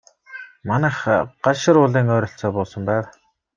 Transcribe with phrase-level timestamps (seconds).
[0.67, 0.97] Манайх
[1.43, 3.05] Галшар уулын ойролцоо буусан байв.